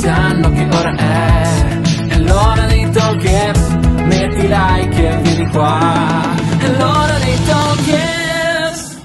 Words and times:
sanno 0.00 0.50
che 0.50 0.68
ora 0.72 0.94
è. 0.96 1.78
È 2.08 2.18
l'ora 2.18 2.66
dei 2.66 2.90
talkers 2.90 3.68
Metti 4.10 4.48
like 4.48 5.08
e 5.08 5.16
vieni 5.22 5.48
qua. 5.50 6.34
È 6.58 6.68
l'ora 6.78 7.18
dei 7.18 7.44
talkers. 7.44 8.98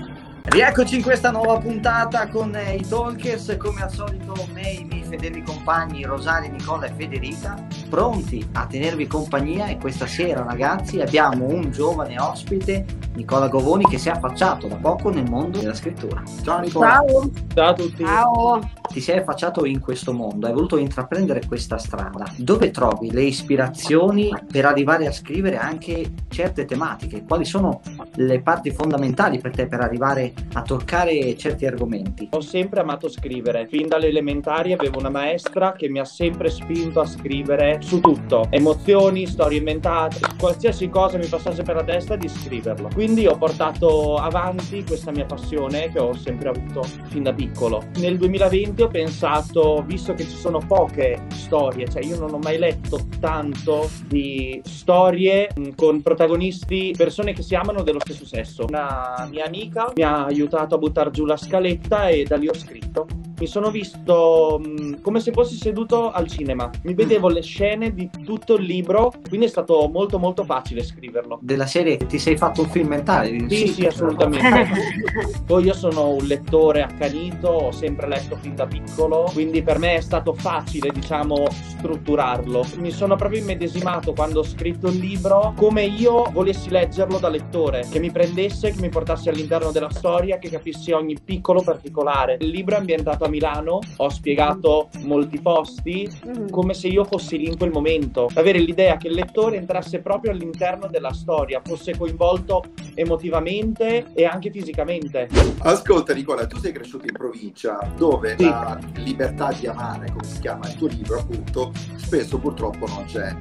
Rieccoci 0.44 0.96
in 0.96 1.02
questa 1.04 1.32
nuova 1.32 1.58
puntata 1.58 2.28
con 2.30 2.56
eh, 2.56 2.76
i 2.76 2.88
Talkers, 2.88 3.58
come 3.58 3.82
al 3.82 3.92
solito 3.92 4.34
me 4.54 4.62
e 4.62 4.74
i 4.74 4.84
miei 4.86 5.05
fedeli 5.16 5.44
compagni 5.44 6.04
Rosaria, 6.04 6.52
Nicola 6.52 6.88
e 6.88 6.94
Federica, 6.94 7.56
pronti 7.90 8.46
a 8.54 8.66
tenervi 8.66 9.08
compagnia 9.08 9.68
e 9.68 9.78
questa 9.78 10.08
sera 10.08 10.44
ragazzi 10.44 11.00
abbiamo 11.00 11.46
un 11.46 11.72
giovane 11.72 12.20
ospite, 12.20 12.86
Nicola 13.14 13.48
Govoni, 13.48 13.86
che 13.86 13.98
si 13.98 14.10
è 14.10 14.12
affacciato 14.12 14.68
da 14.68 14.76
poco 14.76 15.10
nel 15.10 15.30
mondo 15.30 15.60
della 15.60 15.74
scrittura. 15.74 16.22
Ciao 16.44 16.60
Nicola! 16.60 16.90
Ciao. 16.90 17.32
Ciao 17.54 17.70
a 17.70 17.74
tutti. 17.74 18.04
Ciao. 18.04 18.60
Ti 18.96 19.02
sei 19.02 19.20
affacciato 19.20 19.66
in 19.66 19.80
questo 19.80 20.14
mondo, 20.14 20.48
hai 20.48 20.54
voluto 20.54 20.78
intraprendere 20.78 21.46
questa 21.48 21.78
strada. 21.78 22.26
Dove 22.38 22.72
trovi 22.72 23.12
le 23.12 23.24
ispirazioni 23.24 24.32
per 24.50 24.66
arrivare 24.66 25.08
a 25.08 25.12
scrivere 25.12 25.58
anche 25.58 26.14
certe 26.30 26.66
tematiche? 26.66 27.24
Quali 27.24 27.46
sono 27.46 27.82
le 28.16 28.42
parti 28.42 28.72
fondamentali 28.72 29.40
per 29.40 29.52
te 29.52 29.68
per 29.68 29.82
arrivare 29.82 30.34
a 30.54 30.62
toccare 30.62 31.36
certi 31.36 31.66
argomenti? 31.66 32.30
Ho 32.32 32.42
sempre 32.42 32.82
amato 32.82 33.10
scrivere. 33.10 33.68
Fin 33.68 33.88
dalle 33.88 34.08
elementari 34.08 34.72
avevo 34.72 35.00
una 35.06 35.10
maestra 35.10 35.74
che 35.74 35.88
mi 35.88 36.00
ha 36.00 36.06
sempre 36.06 36.50
spinto 36.50 37.00
a 37.00 37.06
scrivere 37.06 37.78
su 37.82 38.00
tutto. 38.00 38.48
Emozioni, 38.50 39.28
storie 39.28 39.60
inventate, 39.60 40.20
qualsiasi 40.38 40.90
cosa 40.90 41.18
mi 41.18 41.28
passasse 41.28 41.62
per 41.62 41.76
la 41.76 41.84
testa 41.84 42.16
di 42.16 42.28
scriverlo. 42.28 42.90
Quindi 42.94 43.28
ho 43.28 43.38
portato 43.38 44.16
avanti 44.16 44.84
questa 44.84 45.12
mia 45.12 45.26
passione 45.26 45.92
che 45.92 46.00
ho 46.00 46.14
sempre 46.14 46.50
avuto 46.50 46.82
fin 47.08 47.24
da 47.24 47.34
piccolo. 47.34 47.84
Nel 47.98 48.18
2020 48.18 48.82
ho 48.82 48.88
pensato, 48.88 49.84
visto 49.86 50.14
che 50.16 50.24
ci 50.24 50.36
sono 50.36 50.60
poche 50.60 51.26
storie, 51.30 51.88
cioè 51.88 52.04
io 52.04 52.18
non 52.18 52.34
ho 52.34 52.40
mai 52.40 52.58
letto 52.58 53.00
tanto 53.20 53.90
di 54.08 54.60
storie 54.64 55.50
mh, 55.56 55.70
con 55.76 56.02
protagonisti, 56.02 56.94
persone 56.98 57.34
che 57.34 57.44
si 57.44 57.54
amano 57.54 57.84
dello 57.84 58.00
stesso 58.00 58.26
sesso. 58.26 58.66
Una 58.68 59.28
mia 59.30 59.46
amica 59.46 59.92
mi 59.96 60.02
ha 60.02 60.26
aiutato 60.26 60.76
a 60.76 60.78
buttare 60.80 61.12
giù 61.12 61.26
la 61.26 61.38
scaletta 61.38 62.08
e 62.08 62.24
da 62.24 62.38
lì 62.38 62.48
ho 62.48 62.56
scritto. 62.56 63.25
Mi 63.38 63.48
sono 63.48 63.70
visto 63.70 64.62
mh, 64.64 65.02
come 65.02 65.20
se 65.20 65.32
fossi 65.32 65.56
seduto 65.56 66.12
al 66.12 66.28
cinema. 66.28 66.70
Mi 66.84 66.94
vedevo 66.94 67.28
le 67.28 67.42
scene 67.42 67.94
di 67.94 68.10
tutto 68.24 68.56
il 68.56 68.64
libro, 68.64 69.12
quindi 69.28 69.48
è 69.48 69.50
stato 69.50 69.90
molto 69.92 70.20
molto 70.20 70.46
facile 70.46 70.84
scriverlo. 70.84 71.40
Della 71.42 71.66
serie 71.66 71.98
ti 71.98 72.18
sei 72.18 72.38
fatto 72.38 72.62
un 72.62 72.70
film 72.70 72.88
mentale? 72.88 73.50
Sì, 73.50 73.68
sì, 73.68 73.86
assolutamente. 73.86 74.70
Poi 75.46 75.66
io 75.66 75.74
sono 75.74 76.12
un 76.12 76.26
lettore 76.26 76.82
accanito, 76.82 77.48
ho 77.50 77.72
sempre 77.72 78.08
letto 78.08 78.38
fin 78.38 78.56
da 78.56 78.66
piccolo, 78.66 79.30
quindi 79.34 79.62
per 79.62 79.80
me 79.80 79.96
è 79.96 80.02
stato 80.02 80.34
facile, 80.34 80.92
diciamo, 80.92 81.46
strutturarlo. 81.50 82.66
Mi 82.78 82.92
sono 82.92 83.18
proprio 83.18 83.42
immedesimato 83.42 84.14
quando 84.14 84.40
ho 84.40 84.44
scritto 84.44 84.88
il 84.88 84.98
libro 84.98 85.54
come 85.58 85.84
io 85.84 86.30
volessi 86.32 86.70
leggerlo 86.70 87.20
da 87.20 87.28
lettore, 87.28 87.86
che 87.92 88.00
mi 88.00 88.12
prendesse, 88.12 88.72
che 88.72 88.80
mi 88.80 88.90
portasse 88.90 89.30
all'interno 89.30 89.72
della 89.72 89.90
storia, 89.90 90.38
che 90.38 90.50
capissi 90.50 90.92
ogni 90.92 91.18
piccolo 91.22 91.62
particolare. 91.62 92.38
Il 92.40 92.50
libro 92.50 92.76
è 92.76 92.80
ambientato 92.80 93.25
a 93.26 93.30
Milano, 93.30 93.80
ho 93.98 94.10
spiegato 94.10 94.90
molti 95.04 95.40
posti, 95.40 96.10
Mhm. 96.26 96.50
come 96.50 96.74
se 96.74 96.88
io 96.88 97.04
fossi 97.04 97.38
lì 97.38 97.48
in 97.48 97.58
quel 97.58 97.72
momento. 97.72 98.30
Avere 98.36 98.60
l'idea 98.60 98.98
che 98.98 99.08
il 99.08 99.14
lettore 99.14 99.58
entrasse 99.58 100.00
proprio 100.00 100.32
all'interno 100.32 100.88
della 100.88 101.14
storia, 101.14 101.62
fosse 101.64 101.96
coinvolto 101.98 102.64
emotivamente 102.94 104.08
e 104.14 104.26
anche 104.26 104.52
fisicamente. 104.52 105.28
Ascolta 105.60 106.14
Nicola, 106.14 106.46
tu 106.48 106.58
sei 106.58 106.72
cresciuto 106.72 107.06
in 107.06 107.14
provincia 107.14 107.78
dove 107.98 108.36
Sì. 108.38 108.46
la 108.46 108.80
libertà 108.96 109.52
di 109.52 109.68
amare, 109.68 110.08
come 110.12 110.24
si 110.24 110.40
chiama 110.40 110.68
il 110.68 110.76
tuo 110.76 110.88
libro 110.88 111.20
appunto, 111.20 111.72
spesso 111.96 112.38
purtroppo 112.38 112.86
non 112.88 113.04
c'è. 113.06 113.36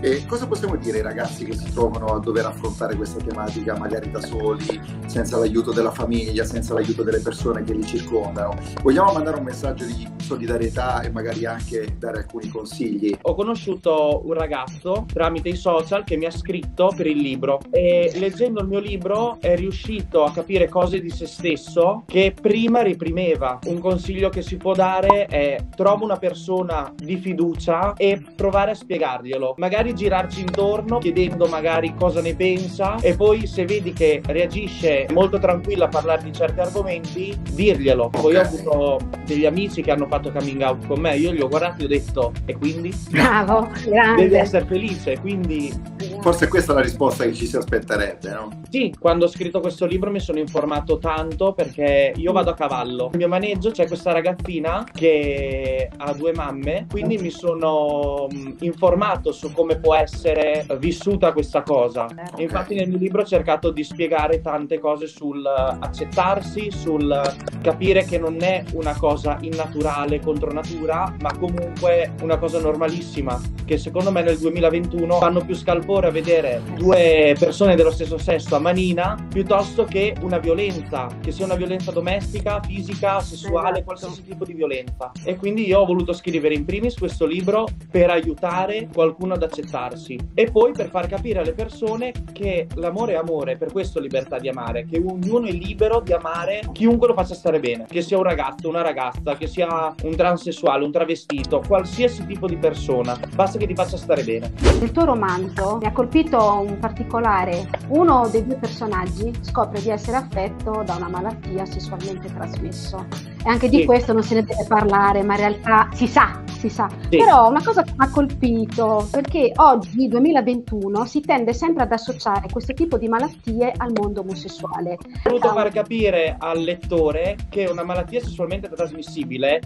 E 0.00 0.24
cosa 0.26 0.46
possiamo 0.46 0.76
dire 0.76 0.98
ai 0.98 1.02
ragazzi 1.02 1.44
che 1.44 1.54
si 1.54 1.72
trovano 1.72 2.14
a 2.14 2.20
dover 2.20 2.46
affrontare 2.46 2.94
questa 2.94 3.18
tematica 3.18 3.76
magari 3.76 4.08
da 4.12 4.20
soli, 4.20 4.80
senza 5.06 5.38
l'aiuto 5.38 5.72
della 5.72 5.90
famiglia, 5.90 6.44
senza 6.44 6.72
l'aiuto 6.72 7.02
delle 7.02 7.18
persone 7.18 7.64
che 7.64 7.72
li 7.72 7.84
circondano? 7.84 8.56
Vogliamo 8.80 9.12
mandare 9.12 9.38
un 9.38 9.44
messaggio 9.44 9.84
di 9.84 10.06
solidarietà 10.18 11.00
e 11.00 11.10
magari 11.10 11.46
anche 11.46 11.96
dare 11.98 12.18
alcuni 12.18 12.48
consigli? 12.48 13.18
Ho 13.22 13.34
conosciuto 13.34 14.20
un 14.24 14.34
ragazzo 14.34 15.04
tramite 15.12 15.48
i 15.48 15.56
social 15.56 16.04
che 16.04 16.16
mi 16.16 16.26
ha 16.26 16.30
scritto 16.30 16.92
per 16.96 17.08
il 17.08 17.18
libro 17.18 17.58
e 17.72 18.12
leggendo 18.14 18.60
il 18.60 18.68
mio 18.68 18.78
libro 18.78 19.38
è 19.40 19.56
riuscito 19.56 20.22
a 20.22 20.30
capire 20.30 20.68
cose 20.68 21.00
di 21.00 21.10
se 21.10 21.26
stesso 21.26 22.04
che 22.06 22.32
prima 22.40 22.82
reprimeva. 22.82 23.58
Un 23.64 23.80
consiglio 23.80 24.28
che 24.28 24.42
si 24.42 24.58
può 24.58 24.74
dare 24.74 25.26
è 25.26 25.56
trova 25.74 26.04
una 26.04 26.18
persona 26.18 26.92
di 26.94 27.16
fiducia 27.16 27.94
e 27.94 28.22
provare 28.36 28.70
a 28.70 28.74
spiegarglielo. 28.74 29.54
Magari 29.56 29.87
girarci 29.94 30.40
intorno 30.40 30.98
chiedendo 30.98 31.46
magari 31.46 31.94
cosa 31.94 32.20
ne 32.20 32.34
pensa 32.34 32.96
e 33.00 33.14
poi 33.14 33.46
se 33.46 33.64
vedi 33.64 33.92
che 33.92 34.20
reagisce 34.24 35.06
molto 35.12 35.38
tranquilla 35.38 35.86
a 35.86 35.88
parlare 35.88 36.22
di 36.22 36.32
certi 36.32 36.60
argomenti, 36.60 37.38
dirglielo. 37.52 38.08
Poi 38.08 38.36
ho 38.36 38.40
avuto 38.40 39.00
degli 39.24 39.46
amici 39.46 39.82
che 39.82 39.90
hanno 39.90 40.06
fatto 40.06 40.30
coming 40.30 40.62
out 40.62 40.86
con 40.86 41.00
me, 41.00 41.16
io 41.16 41.32
gli 41.32 41.40
ho 41.40 41.48
guardato 41.48 41.82
e 41.82 41.84
ho 41.84 41.88
detto 41.88 42.32
e 42.44 42.56
quindi? 42.56 42.94
Bravo, 43.10 43.68
devi 43.72 43.90
grande. 43.90 44.38
essere 44.38 44.64
felice. 44.64 45.18
Quindi, 45.18 45.72
Forse 46.20 46.48
questa 46.48 46.72
è 46.72 46.74
la 46.74 46.82
risposta 46.82 47.24
che 47.24 47.34
ci 47.34 47.46
si 47.46 47.56
aspetterebbe, 47.56 48.30
no? 48.30 48.58
sì, 48.70 48.94
quando 48.98 49.24
ho 49.24 49.28
scritto 49.28 49.60
questo 49.60 49.86
libro 49.86 50.10
mi 50.10 50.20
sono 50.20 50.38
informato 50.38 50.98
tanto 50.98 51.52
perché 51.52 52.12
io 52.16 52.32
vado 52.32 52.50
a 52.50 52.54
cavallo. 52.54 53.08
Nel 53.10 53.18
mio 53.18 53.28
maneggio 53.28 53.70
c'è 53.70 53.86
questa 53.86 54.12
ragazzina 54.12 54.84
che 54.92 55.88
ha 55.96 56.12
due 56.12 56.32
mamme, 56.34 56.86
quindi 56.90 57.16
mi 57.16 57.30
sono 57.30 58.26
informato 58.60 59.32
su 59.32 59.52
come 59.52 59.78
può 59.78 59.94
essere 59.94 60.66
vissuta 60.78 61.32
questa 61.32 61.62
cosa. 61.62 62.06
E 62.36 62.42
infatti, 62.42 62.74
nel 62.74 62.88
mio 62.88 62.98
libro 62.98 63.22
ho 63.22 63.26
cercato 63.26 63.70
di 63.70 63.84
spiegare 63.84 64.40
tante 64.40 64.78
cose 64.78 65.06
sul 65.06 65.46
accettarsi, 65.46 66.70
sul 66.70 67.20
capire 67.62 68.04
che 68.04 68.18
non 68.18 68.42
è 68.42 68.64
una 68.74 68.94
cosa 68.96 69.38
innaturale 69.40 70.20
contro 70.20 70.52
natura, 70.52 71.14
ma 71.20 71.32
comunque 71.38 72.12
una 72.20 72.38
cosa 72.38 72.60
normalissima. 72.60 73.40
Che 73.64 73.78
secondo 73.78 74.10
me 74.10 74.22
nel 74.22 74.38
2021 74.38 75.18
fanno 75.18 75.44
più 75.44 75.54
scalpore 75.54 76.07
a 76.08 76.12
vedere 76.12 76.62
due 76.76 77.34
persone 77.38 77.76
dello 77.76 77.90
stesso 77.90 78.18
sesso 78.18 78.54
a 78.56 78.58
manina 78.58 79.16
piuttosto 79.28 79.84
che 79.84 80.14
una 80.20 80.38
violenza, 80.38 81.06
che 81.20 81.32
sia 81.32 81.44
una 81.44 81.54
violenza 81.54 81.90
domestica, 81.92 82.60
fisica, 82.60 83.20
sessuale, 83.20 83.68
Esatto. 83.68 83.84
qualsiasi 83.84 84.24
tipo 84.24 84.44
di 84.44 84.54
violenza. 84.54 85.10
E 85.24 85.36
quindi 85.36 85.66
io 85.66 85.80
ho 85.80 85.84
voluto 85.86 86.12
scrivere 86.12 86.54
in 86.54 86.64
primis 86.64 86.96
questo 86.96 87.26
libro 87.26 87.66
per 87.90 88.10
aiutare 88.10 88.88
qualcuno 88.92 89.34
ad 89.34 89.42
accettarsi 89.42 90.18
e 90.34 90.50
poi 90.50 90.72
per 90.72 90.88
far 90.88 91.06
capire 91.06 91.40
alle 91.40 91.52
persone 91.52 92.12
che 92.32 92.66
l'amore 92.74 93.12
è 93.12 93.16
amore, 93.16 93.56
per 93.56 93.72
questo 93.72 94.00
libertà 94.00 94.38
di 94.38 94.48
amare, 94.48 94.86
che 94.86 94.98
ognuno 94.98 95.46
è 95.46 95.52
libero 95.52 96.00
di 96.00 96.12
amare 96.12 96.60
chiunque 96.72 97.08
lo 97.08 97.14
faccia 97.14 97.34
stare 97.34 97.60
bene, 97.60 97.86
che 97.88 98.02
sia 98.02 98.16
un 98.16 98.22
ragazzo, 98.22 98.68
una 98.68 98.82
ragazza, 98.82 99.36
che 99.36 99.46
sia 99.46 99.94
un 100.02 100.16
transessuale, 100.16 100.84
un 100.84 100.92
travestito, 100.92 101.62
qualsiasi 101.66 102.26
tipo 102.26 102.46
di 102.46 102.56
persona, 102.56 103.18
basta 103.34 103.58
che 103.58 103.66
ti 103.66 103.74
faccia 103.74 103.96
stare 103.96 104.22
bene. 104.22 104.52
Il 104.80 104.90
tuo 104.92 105.04
romanzo 105.04 105.78
mi 105.80 105.86
ha 105.86 105.92
colpito 105.98 106.64
un 106.64 106.78
particolare. 106.78 107.68
Uno 107.88 108.28
dei 108.30 108.46
due 108.46 108.54
personaggi 108.54 109.32
scopre 109.40 109.80
di 109.80 109.90
essere 109.90 110.18
affetto 110.18 110.84
da 110.84 110.94
una 110.94 111.08
malattia 111.08 111.66
sessualmente 111.66 112.32
trasmesso. 112.32 113.04
E 113.44 113.50
anche 113.50 113.68
di 113.68 113.78
Sì. 113.78 113.84
questo 113.84 114.12
non 114.12 114.22
se 114.22 114.34
ne 114.36 114.44
deve 114.44 114.64
parlare, 114.68 115.24
ma 115.24 115.34
in 115.34 115.40
realtà 115.40 115.88
si 115.92 116.06
sa, 116.06 116.40
si 116.56 116.68
sa. 116.68 116.88
Sì. 117.10 117.16
Però 117.16 117.48
una 117.48 117.60
cosa 117.64 117.82
che 117.82 117.90
mi 117.96 118.04
ha 118.04 118.10
colpito, 118.10 119.08
perché 119.10 119.50
oggi, 119.56 120.06
2021, 120.06 121.04
si 121.04 121.20
tende 121.20 121.52
sempre 121.52 121.82
ad 121.82 121.90
associare 121.90 122.46
questo 122.48 122.74
tipo 122.74 122.96
di 122.96 123.08
malattie 123.08 123.72
al 123.76 123.90
mondo 123.92 124.20
omosessuale. 124.20 124.92
Ho 124.92 125.30
voluto 125.30 125.48
far 125.48 125.72
capire 125.72 126.36
al 126.38 126.60
lettore 126.60 127.36
che 127.48 127.66
una 127.68 127.82
malattia 127.82 128.20
sessualmente 128.20 128.68
trasmissibile 128.68 129.60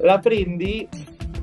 la 0.00 0.18
prendi 0.18 0.86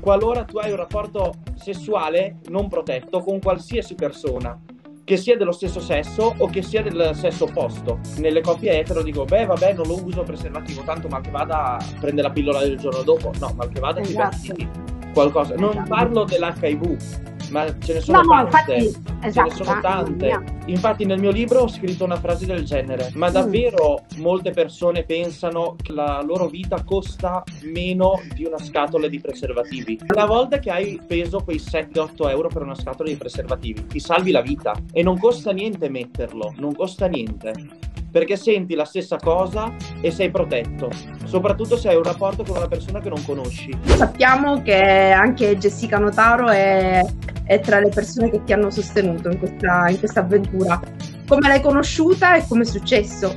qualora 0.06 0.44
tu 0.44 0.58
hai 0.58 0.70
un 0.70 0.76
rapporto 0.76 1.34
sessuale 1.56 2.36
non 2.50 2.68
protetto 2.68 3.18
con 3.18 3.40
qualsiasi 3.40 3.96
persona 3.96 4.56
che 5.02 5.16
sia 5.16 5.36
dello 5.36 5.50
stesso 5.50 5.80
sesso 5.80 6.32
o 6.38 6.46
che 6.46 6.62
sia 6.62 6.80
del 6.80 7.10
sesso 7.14 7.42
opposto. 7.42 7.98
Nelle 8.18 8.40
coppie 8.40 8.78
etero 8.78 9.02
dico, 9.02 9.24
beh 9.24 9.46
vabbè 9.46 9.72
non 9.72 9.88
lo 9.88 10.04
uso 10.04 10.22
preservativo, 10.22 10.82
tanto 10.82 11.08
mal 11.08 11.22
che 11.22 11.30
vada 11.30 11.76
prende 11.98 12.22
la 12.22 12.30
pillola 12.30 12.60
del 12.60 12.78
giorno 12.78 13.02
dopo, 13.02 13.32
no, 13.40 13.52
mal 13.56 13.68
che 13.68 13.80
vada 13.80 14.00
ti 14.00 14.10
Esatto. 14.10 14.36
metti 14.46 14.68
qualcosa. 15.12 15.56
Non 15.56 15.70
Esatto. 15.70 15.88
parlo 15.88 16.22
dell'HIV, 16.22 17.35
ma 17.50 17.66
ce 17.78 17.94
ne 17.94 18.00
sono 18.00 18.22
No, 18.22 18.34
no, 18.42 18.48
tante. 18.48 18.74
infatti, 18.74 19.16
Ce 19.20 19.26
esatto. 19.28 19.48
ne 19.48 19.54
sono 19.54 19.70
ah, 19.70 19.80
tante. 19.80 20.26
mia. 20.26 20.42
Infatti 20.66 21.04
nel 21.04 21.18
mio 21.20 21.30
libro 21.30 21.60
ho 21.60 21.68
scritto 21.68 22.04
una 22.04 22.16
frase 22.16 22.46
del 22.46 22.64
genere, 22.64 23.10
ma 23.14 23.30
davvero 23.30 24.04
molte 24.16 24.50
persone 24.50 25.04
pensano 25.04 25.76
che 25.80 25.92
la 25.92 26.22
loro 26.22 26.48
vita 26.48 26.82
costa 26.84 27.42
meno 27.62 28.20
di 28.34 28.44
una 28.44 28.58
scatola 28.58 29.06
di 29.08 29.20
preservativi. 29.20 29.98
Una 30.14 30.26
volta 30.26 30.58
che 30.58 30.70
hai 30.70 30.98
speso 31.02 31.40
quei 31.44 31.58
7-8 31.58 32.28
euro 32.30 32.48
per 32.48 32.62
una 32.62 32.74
scatola 32.74 33.08
di 33.08 33.16
preservativi, 33.16 33.86
ti 33.86 34.00
salvi 34.00 34.30
la 34.30 34.40
vita 34.40 34.74
e 34.92 35.02
non 35.02 35.18
costa 35.18 35.52
niente 35.52 35.88
metterlo, 35.88 36.52
non 36.58 36.74
costa 36.74 37.06
niente. 37.06 37.52
perché 38.08 38.36
senti 38.36 38.74
la 38.74 38.86
stessa 38.86 39.16
cosa 39.18 39.70
e 40.00 40.10
sei 40.10 40.30
protetto, 40.30 40.88
soprattutto 41.24 41.76
se 41.76 41.90
hai 41.90 41.96
un 41.96 42.02
rapporto 42.02 42.44
con 42.44 42.56
una 42.56 42.66
persona 42.66 42.98
che 43.00 43.10
non 43.10 43.22
conosci. 43.22 43.76
Sappiamo 43.84 44.62
che 44.62 45.10
anche 45.10 45.58
Jessica 45.58 45.98
Notaro 45.98 46.48
è, 46.48 47.04
è 47.46 47.60
tra 47.60 47.78
le 47.78 47.88
persone 47.88 48.28
che 48.28 48.42
ti 48.42 48.52
hanno 48.52 48.70
sostenuto 48.70 49.30
in 49.30 49.38
questa, 49.38 49.88
in 49.88 49.98
questa 49.98 50.20
avventura. 50.20 50.80
Come 51.26 51.48
l'hai 51.48 51.60
conosciuta 51.60 52.36
e 52.36 52.44
come 52.46 52.62
è 52.62 52.66
successo? 52.66 53.34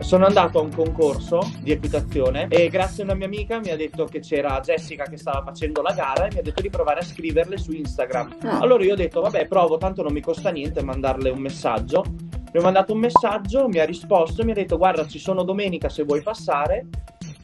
Sono 0.00 0.26
andato 0.26 0.58
a 0.58 0.62
un 0.62 0.70
concorso 0.74 1.40
di 1.60 1.72
equitazione 1.72 2.48
e 2.48 2.68
grazie 2.68 3.02
a 3.02 3.06
una 3.06 3.14
mia 3.14 3.26
amica 3.26 3.58
mi 3.58 3.70
ha 3.70 3.76
detto 3.76 4.06
che 4.06 4.20
c'era 4.20 4.60
Jessica 4.60 5.04
che 5.04 5.18
stava 5.18 5.42
facendo 5.42 5.82
la 5.82 5.92
gara 5.92 6.26
e 6.26 6.30
mi 6.32 6.38
ha 6.38 6.42
detto 6.42 6.62
di 6.62 6.70
provare 6.70 7.00
a 7.00 7.04
scriverle 7.04 7.58
su 7.58 7.72
Instagram. 7.72 8.36
Ah. 8.42 8.58
Allora 8.60 8.82
io 8.84 8.94
ho 8.94 8.96
detto 8.96 9.20
vabbè 9.20 9.46
provo, 9.46 9.76
tanto 9.76 10.02
non 10.02 10.12
mi 10.12 10.20
costa 10.20 10.50
niente 10.50 10.82
mandarle 10.82 11.30
un 11.30 11.40
messaggio. 11.40 12.04
Mi 12.52 12.58
ho 12.58 12.62
mandato 12.62 12.92
un 12.92 12.98
messaggio, 12.98 13.68
mi 13.68 13.78
ha 13.78 13.84
risposto 13.84 14.40
e 14.40 14.44
mi 14.44 14.50
ha 14.50 14.54
detto 14.54 14.76
guarda 14.76 15.06
ci 15.06 15.18
sono 15.18 15.44
domenica 15.44 15.88
se 15.88 16.02
vuoi 16.02 16.22
passare 16.22 16.86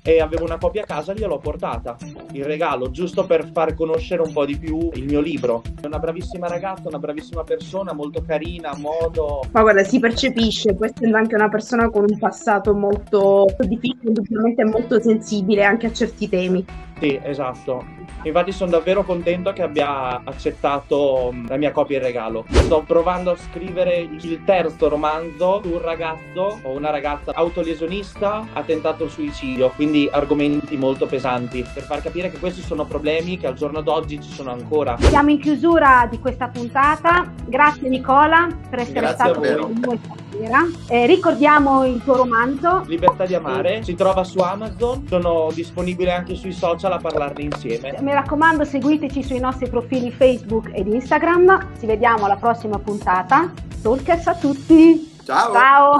e 0.06 0.20
avevo 0.20 0.44
una 0.44 0.56
copia 0.56 0.82
a 0.82 0.86
casa, 0.86 1.12
gliel'ho 1.14 1.38
portata, 1.38 1.96
il 2.30 2.44
regalo, 2.44 2.92
giusto 2.92 3.26
per 3.26 3.50
far 3.52 3.74
conoscere 3.74 4.22
un 4.22 4.32
po' 4.32 4.46
di 4.46 4.56
più 4.56 4.88
il 4.94 5.04
mio 5.04 5.20
libro. 5.20 5.62
È 5.80 5.86
una 5.86 5.98
bravissima 5.98 6.46
ragazza, 6.46 6.86
una 6.86 7.00
bravissima 7.00 7.42
persona, 7.42 7.92
molto 7.92 8.22
carina, 8.22 8.70
a 8.70 8.78
modo... 8.78 9.40
Ma 9.50 9.62
guarda, 9.62 9.82
si 9.82 9.98
percepisce, 9.98 10.74
poi 10.74 10.90
essendo 10.94 11.16
anche 11.16 11.34
una 11.34 11.48
persona 11.48 11.90
con 11.90 12.04
un 12.08 12.18
passato 12.18 12.72
molto 12.72 13.46
difficile, 13.58 14.10
indubbiamente 14.10 14.64
molto 14.64 15.00
sensibile 15.00 15.64
anche 15.64 15.88
a 15.88 15.92
certi 15.92 16.28
temi. 16.28 16.64
Sì, 16.98 17.18
esatto. 17.22 17.84
Infatti 18.22 18.52
sono 18.52 18.70
davvero 18.70 19.04
contento 19.04 19.52
che 19.52 19.62
abbia 19.62 20.20
accettato 20.24 21.30
mm, 21.32 21.46
la 21.48 21.56
mia 21.56 21.70
copia 21.70 21.98
in 21.98 22.02
regalo. 22.02 22.44
Sto 22.48 22.82
provando 22.86 23.32
a 23.32 23.36
scrivere 23.36 23.96
il 23.98 24.42
terzo 24.44 24.88
romanzo 24.88 25.60
su 25.62 25.72
un 25.72 25.82
ragazzo 25.82 26.58
o 26.62 26.70
una 26.70 26.90
ragazza 26.90 27.32
autolesionista 27.34 28.46
ha 28.52 28.62
tentato 28.62 29.04
il 29.04 29.10
suicidio, 29.10 29.70
quindi 29.76 30.08
argomenti 30.10 30.76
molto 30.76 31.06
pesanti, 31.06 31.64
per 31.72 31.82
far 31.82 32.02
capire 32.02 32.30
che 32.30 32.38
questi 32.38 32.62
sono 32.62 32.84
problemi 32.84 33.36
che 33.38 33.46
al 33.46 33.54
giorno 33.54 33.82
d'oggi 33.82 34.20
ci 34.20 34.32
sono 34.32 34.50
ancora. 34.50 34.96
Siamo 34.98 35.30
in 35.30 35.38
chiusura 35.38 36.08
di 36.10 36.18
questa 36.18 36.48
puntata. 36.48 37.30
Grazie 37.44 37.88
Nicola 37.88 38.48
per 38.68 38.80
essere 38.80 39.00
Grazie 39.00 39.14
stato 39.14 39.40
con 39.40 39.78
noi 39.80 40.00
stasera. 40.36 40.66
Eh, 40.88 41.06
ricordiamo 41.06 41.84
il 41.84 42.02
tuo 42.02 42.16
romanzo. 42.16 42.82
Libertà 42.86 43.24
di 43.24 43.34
amare 43.34 43.82
si 43.82 43.94
trova 43.94 44.22
su 44.24 44.38
Amazon, 44.38 45.06
sono 45.08 45.48
disponibile 45.52 46.12
anche 46.12 46.34
sui 46.34 46.52
social 46.52 46.92
a 46.92 46.98
parlarne 46.98 47.44
insieme. 47.44 47.96
Mi 48.00 48.12
raccomando, 48.12 48.64
seguiteci 48.64 49.22
sui 49.22 49.40
nostri 49.40 49.68
profili 49.68 50.10
Facebook 50.10 50.70
ed 50.72 50.86
Instagram. 50.86 51.78
Ci 51.78 51.86
vediamo 51.86 52.26
alla 52.26 52.36
prossima 52.36 52.78
puntata. 52.78 53.52
Talkers 53.82 54.26
a 54.26 54.34
tutti. 54.34 55.14
Ciao! 55.24 55.52
Ciao. 55.52 55.94